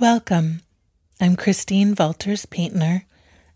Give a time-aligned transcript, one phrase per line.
[0.00, 0.62] Welcome.
[1.20, 3.04] I'm Christine Valters Paintner,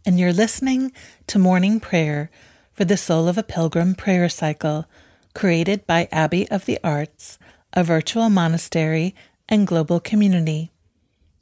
[0.07, 0.93] and you're listening
[1.27, 2.31] to Morning Prayer
[2.71, 4.87] for the Soul of a Pilgrim prayer cycle
[5.35, 7.41] created by Abbey of the Arts,
[7.73, 9.17] a virtual monastery
[9.49, 10.71] and global community.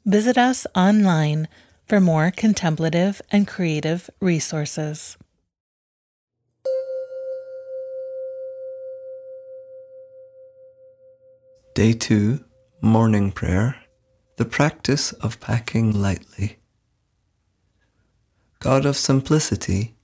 [0.03, 1.47] Visit us online
[1.85, 5.15] for more contemplative and creative resources.
[11.75, 12.43] Day 2,
[12.81, 13.75] Morning Prayer,
[14.37, 16.57] the practice of packing lightly.
[18.59, 19.95] God of simplicity,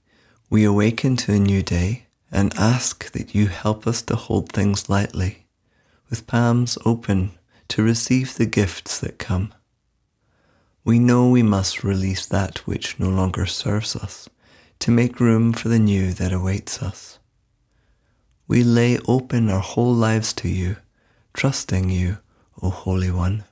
[0.50, 4.88] we awaken to a new day and ask that you help us to hold things
[4.88, 5.46] lightly,
[6.10, 7.30] with palms open
[7.68, 9.54] to receive the gifts that come.
[10.84, 14.28] We know we must release that which no longer serves us
[14.80, 17.20] to make room for the new that awaits us.
[18.48, 20.76] We lay open our whole lives to you
[21.34, 22.18] trusting you,
[22.62, 23.44] O Holy One.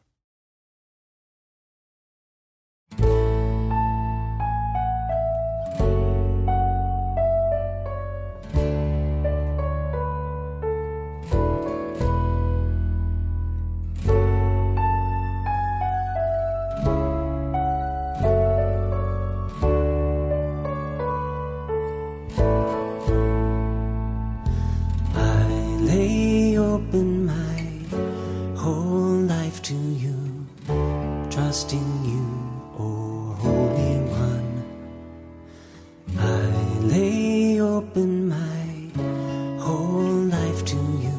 [37.63, 41.19] open my whole life to you,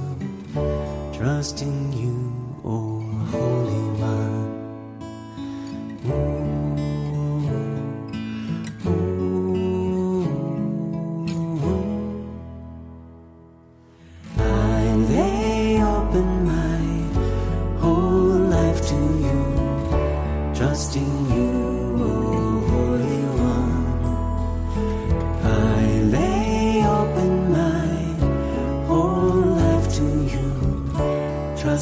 [1.17, 2.12] trusting you.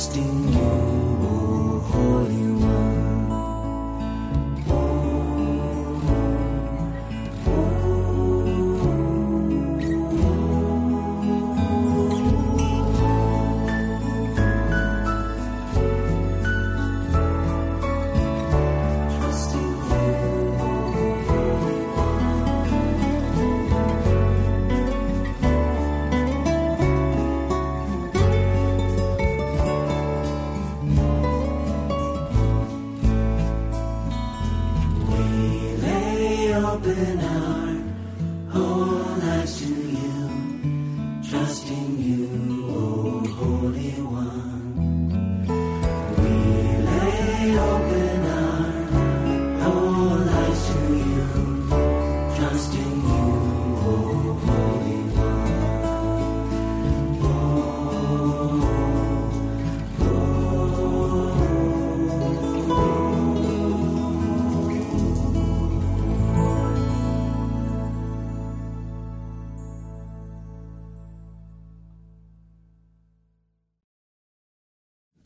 [0.01, 0.91] trusting you.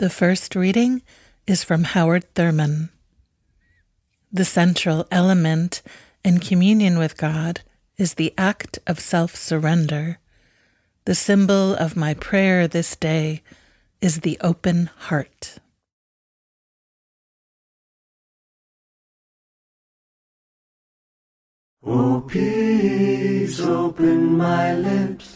[0.06, 1.02] The first reading
[1.48, 2.90] is from Howard Thurman.
[4.32, 5.82] The central element
[6.24, 7.62] in communion with God
[7.98, 10.20] is the act of self surrender.
[11.06, 13.42] The symbol of my prayer this day
[14.00, 15.58] is the open heart.
[21.84, 25.35] O peace, open my lips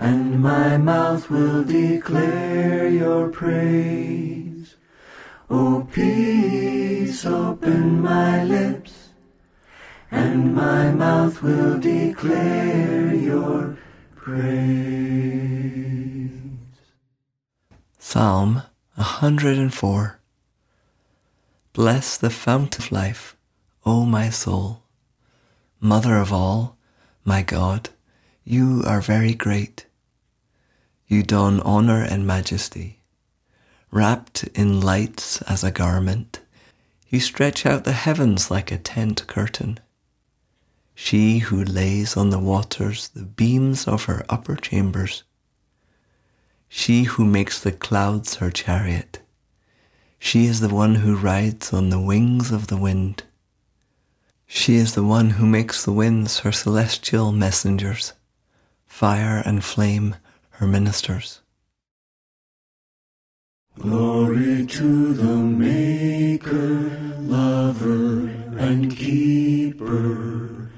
[0.00, 4.76] and my mouth will declare your praise.
[5.50, 9.08] O peace, open my lips,
[10.10, 13.76] and my mouth will declare your
[14.14, 14.68] praise.
[17.98, 18.62] Psalm
[18.94, 20.20] 104
[21.72, 23.36] Bless the fount of life,
[23.84, 24.82] O my soul.
[25.80, 26.76] Mother of all,
[27.24, 27.90] my God,
[28.44, 29.87] you are very great
[31.08, 33.00] you don honor and majesty.
[33.90, 36.40] Wrapped in lights as a garment,
[37.08, 39.80] you stretch out the heavens like a tent curtain.
[40.94, 45.22] She who lays on the waters the beams of her upper chambers.
[46.68, 49.20] She who makes the clouds her chariot.
[50.18, 53.22] She is the one who rides on the wings of the wind.
[54.46, 58.12] She is the one who makes the winds her celestial messengers.
[58.86, 60.16] Fire and flame
[60.58, 61.40] her ministers.
[63.78, 66.90] Glory to the Maker,
[67.20, 68.28] Lover,
[68.58, 70.68] and Keeper,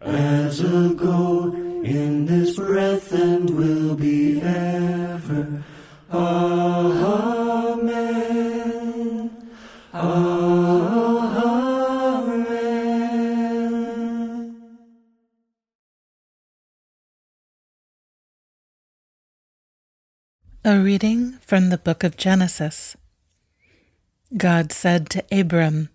[0.00, 1.52] as a go
[1.84, 5.62] in this breath and will be ever.
[6.10, 7.43] Amen.
[20.66, 22.96] A reading from the book of Genesis.
[24.34, 25.90] God said to Abram,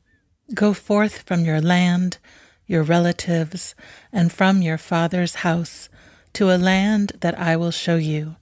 [0.53, 2.19] Go forth from your land,
[2.67, 3.73] your relatives,
[4.13, 5.89] and from your father's house
[6.33, 8.35] to a land that I will show you.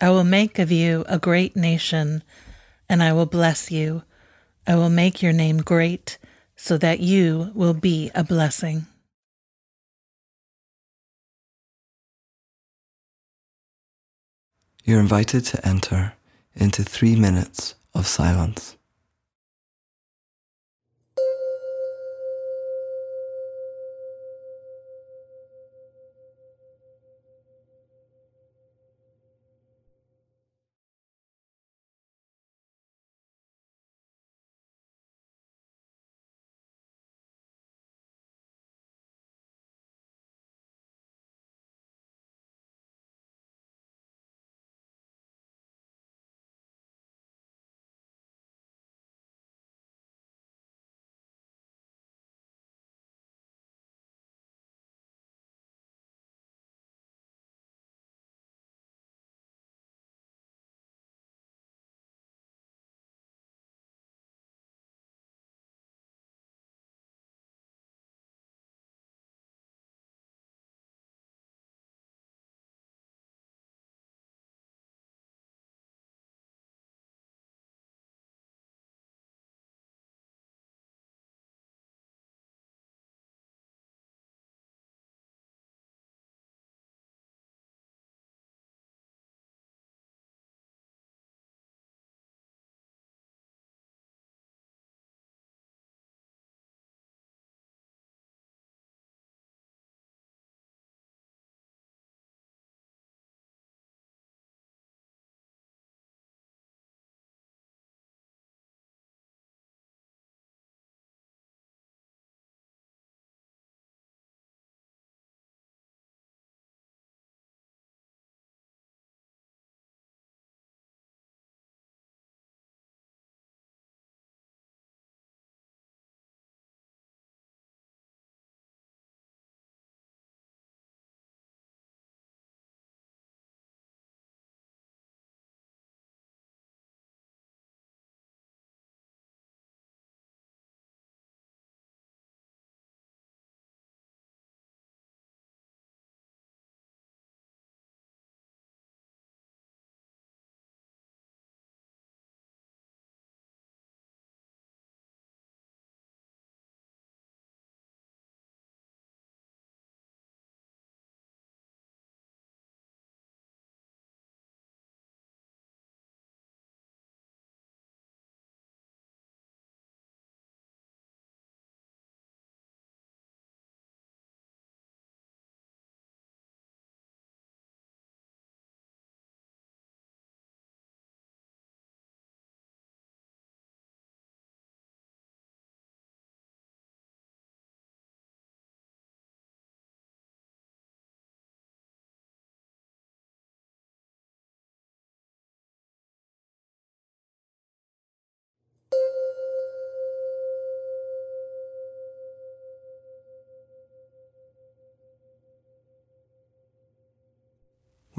[0.00, 2.22] I will make of you a great nation,
[2.88, 4.04] and I will bless you.
[4.68, 6.18] I will make your name great,
[6.54, 8.86] so that you will be a blessing.
[14.90, 16.14] You're invited to enter
[16.56, 18.76] into three minutes of silence.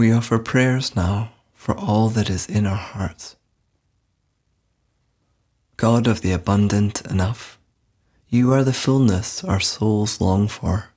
[0.01, 3.35] We offer prayers now for all that is in our hearts.
[5.77, 7.59] God of the abundant enough,
[8.27, 10.89] you are the fullness our souls long for.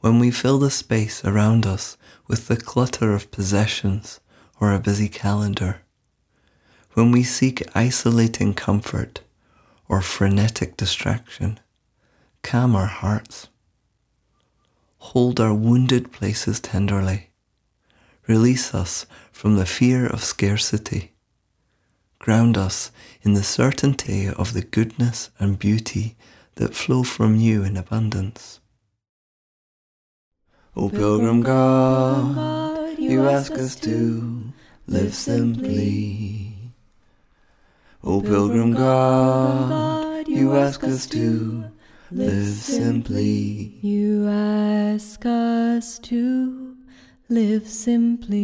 [0.00, 1.96] When we fill the space around us
[2.26, 4.18] with the clutter of possessions
[4.60, 5.82] or a busy calendar,
[6.94, 9.20] when we seek isolating comfort
[9.88, 11.60] or frenetic distraction,
[12.42, 13.46] calm our hearts.
[14.98, 17.29] Hold our wounded places tenderly.
[18.30, 21.10] Release us from the fear of scarcity.
[22.20, 26.14] Ground us in the certainty of the goodness and beauty
[26.54, 28.60] that flow from you in abundance.
[30.76, 34.52] O Pilgrim God, you ask us to
[34.86, 36.54] live simply
[38.04, 41.64] O Pilgrim God, you ask us to
[42.12, 43.78] live simply.
[43.82, 46.69] You ask us to
[47.30, 48.36] live simply.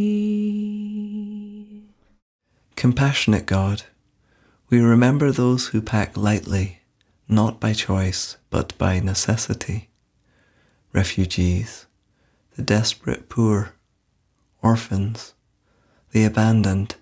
[2.76, 3.82] Compassionate God,
[4.70, 6.82] we remember those who pack lightly,
[7.28, 9.88] not by choice, but by necessity.
[10.92, 11.86] Refugees,
[12.54, 13.72] the desperate poor,
[14.62, 15.34] orphans,
[16.12, 16.94] the abandoned,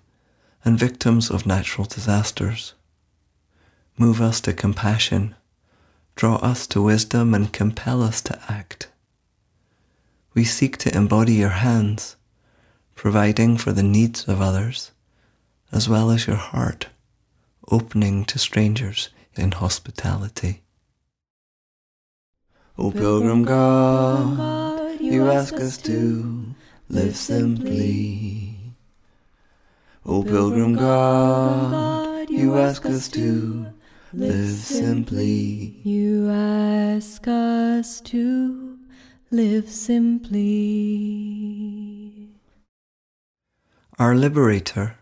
[0.63, 2.73] and victims of natural disasters.
[3.95, 5.35] Move us to compassion,
[6.15, 8.89] draw us to wisdom, and compel us to act.
[10.35, 12.17] We seek to embody your hands,
[12.93, 14.91] providing for the needs of others,
[15.71, 16.87] as well as your heart,
[17.71, 20.61] opening to strangers in hospitality.
[22.77, 26.53] O Pilgrim God, you ask us to
[26.89, 28.57] live simply.
[30.05, 33.67] O Pilgrim God, you ask us to
[34.11, 35.79] live simply.
[35.83, 38.64] You ask us to
[39.35, 40.39] live simply.
[43.99, 44.95] Our Liberator,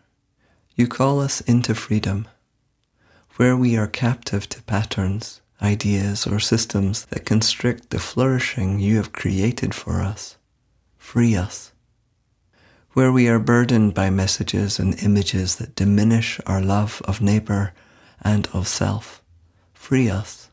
[0.76, 2.28] you call us into freedom,
[3.36, 9.14] where we are captive to patterns, ideas, or systems that constrict the flourishing you have
[9.14, 10.38] created for us.
[10.98, 11.74] Free us
[12.94, 17.74] where we are burdened by messages and images that diminish our love of neighbour
[18.22, 19.24] and of self.
[19.74, 20.52] Free us.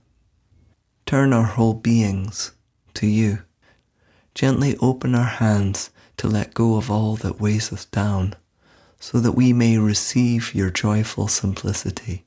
[1.04, 2.52] Turn our whole beings
[2.94, 3.40] to you.
[4.34, 8.34] Gently open our hands to let go of all that weighs us down,
[8.98, 12.24] so that we may receive your joyful simplicity.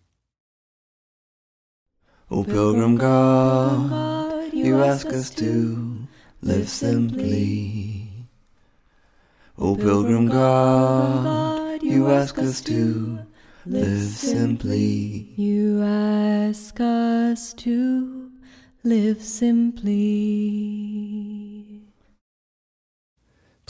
[2.32, 6.08] O Pilgrim God, you ask us to
[6.42, 8.08] live simply.
[9.58, 13.20] O Pilgrim God, you ask us to
[13.66, 15.32] live simply.
[15.36, 18.32] You ask us to
[18.84, 19.94] live simply.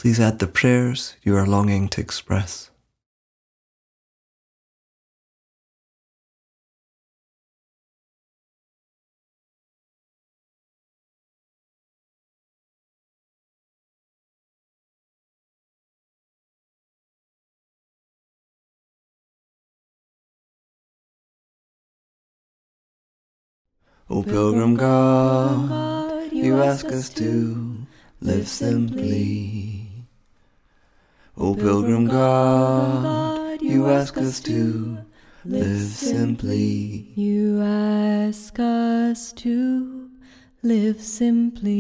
[0.03, 2.69] Please add the prayers you are longing to express.
[24.09, 27.87] O Pilgrim God, you ask us to
[28.19, 29.82] live simply.
[31.35, 34.99] O Pilgrim God, you ask us to
[35.43, 37.11] live simply.
[37.15, 40.11] You ask us to
[40.61, 41.73] live simply.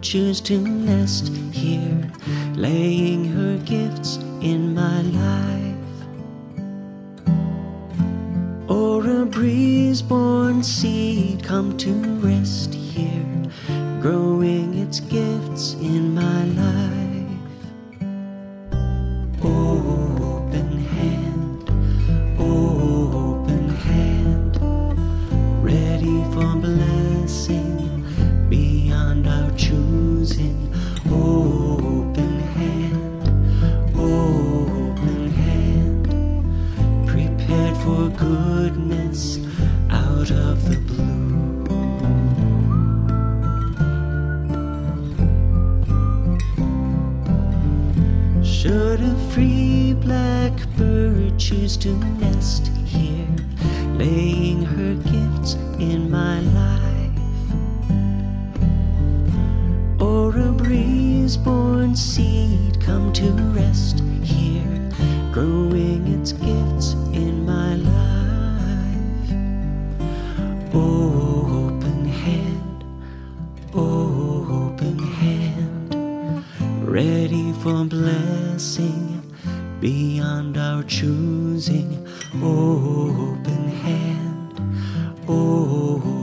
[0.00, 2.10] Choose to nest here,
[2.54, 5.74] laying her gifts in my life?
[8.68, 13.50] Or a breeze born seed come to rest here,
[14.00, 16.37] growing its gifts in my
[48.58, 53.36] Should a free blackbird choose to nest here,
[53.94, 57.22] laying her gifts in my life?
[60.00, 64.90] Or a breeze born seed come to rest here,
[65.30, 67.97] growing its gifts in my life.
[79.80, 82.06] Beyond our choosing.
[82.42, 84.60] Open hand,
[85.28, 86.17] open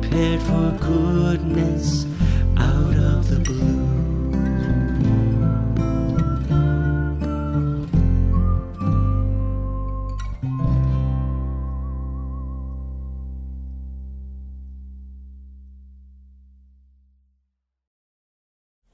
[0.00, 2.06] prepared for goodness
[2.56, 3.86] out of the blue.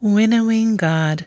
[0.01, 1.27] Winnowing God,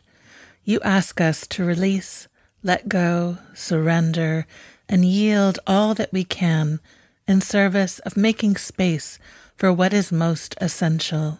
[0.63, 2.27] you ask us to release,
[2.61, 4.47] let go, surrender,
[4.89, 6.79] and yield all that we can
[7.27, 9.17] in service of making space
[9.55, 11.39] for what is most essential.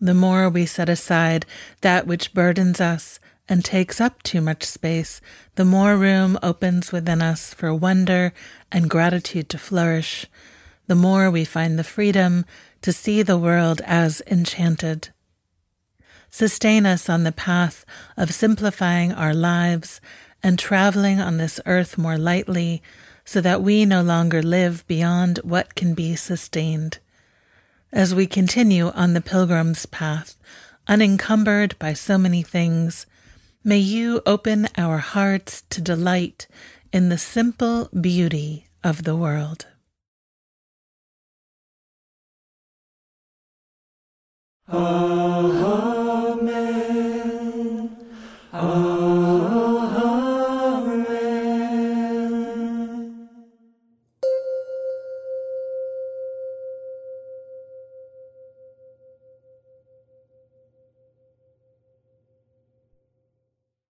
[0.00, 1.46] The more we set aside
[1.80, 5.20] that which burdens us and takes up too much space,
[5.56, 8.32] the more room opens within us for wonder
[8.70, 10.26] and gratitude to flourish,
[10.86, 12.44] the more we find the freedom
[12.82, 15.10] to see the world as enchanted.
[16.30, 17.84] Sustain us on the path
[18.16, 20.00] of simplifying our lives
[20.42, 22.82] and traveling on this earth more lightly
[23.24, 26.98] so that we no longer live beyond what can be sustained.
[27.92, 30.36] As we continue on the pilgrim's path,
[30.88, 33.06] unencumbered by so many things,
[33.62, 36.46] may you open our hearts to delight
[36.92, 39.66] in the simple beauty of the world.
[44.68, 45.62] Amen.
[48.54, 49.41] Amen.